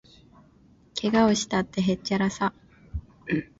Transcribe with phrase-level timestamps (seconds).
[0.95, 2.55] けがをしたって、へっちゃらさ